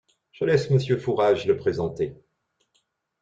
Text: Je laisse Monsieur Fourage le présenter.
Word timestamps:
Je 0.31 0.45
laisse 0.45 0.71
Monsieur 0.71 0.97
Fourage 0.97 1.45
le 1.45 1.57
présenter. 1.57 2.15